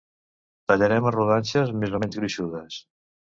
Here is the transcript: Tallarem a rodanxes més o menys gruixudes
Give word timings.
Tallarem 0.71 1.09
a 1.09 1.11
rodanxes 1.15 1.75
més 1.83 1.93
o 1.99 2.01
menys 2.05 2.19
gruixudes 2.23 2.81